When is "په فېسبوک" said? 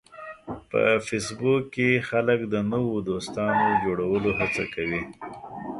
0.69-1.63